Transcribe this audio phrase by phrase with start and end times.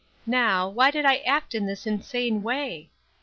[0.25, 2.89] Now, why did I act in this insane way?